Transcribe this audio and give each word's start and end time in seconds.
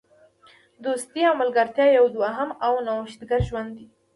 دوستي 0.85 1.21
او 1.29 1.35
ملګرتیا 1.41 1.85
یو 1.87 2.05
دوهم 2.15 2.49
او 2.65 2.73
نوښتګر 2.85 3.41
ژوند 3.49 3.71
دی. 3.77 3.85